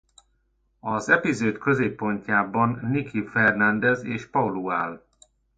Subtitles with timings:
[0.79, 5.05] Az epizód középpontjában Nikki Fernandez és Paulo áll.